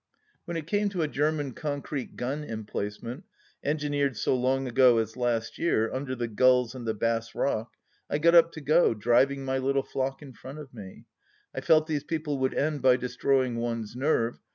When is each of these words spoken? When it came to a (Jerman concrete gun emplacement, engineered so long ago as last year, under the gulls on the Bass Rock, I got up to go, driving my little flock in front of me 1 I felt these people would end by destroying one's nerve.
When 0.45 0.57
it 0.57 0.65
came 0.65 0.89
to 0.89 1.03
a 1.03 1.07
(Jerman 1.07 1.55
concrete 1.55 2.15
gun 2.15 2.43
emplacement, 2.43 3.23
engineered 3.63 4.17
so 4.17 4.35
long 4.35 4.67
ago 4.67 4.97
as 4.97 5.15
last 5.15 5.59
year, 5.59 5.93
under 5.93 6.15
the 6.15 6.27
gulls 6.27 6.73
on 6.73 6.85
the 6.85 6.95
Bass 6.95 7.35
Rock, 7.35 7.73
I 8.09 8.17
got 8.17 8.33
up 8.33 8.51
to 8.53 8.61
go, 8.61 8.95
driving 8.95 9.45
my 9.45 9.59
little 9.59 9.83
flock 9.83 10.23
in 10.23 10.33
front 10.33 10.57
of 10.57 10.73
me 10.73 11.05
1 11.51 11.61
I 11.61 11.61
felt 11.61 11.85
these 11.85 12.03
people 12.03 12.39
would 12.39 12.55
end 12.55 12.81
by 12.81 12.95
destroying 12.97 13.57
one's 13.57 13.95
nerve. 13.95 14.39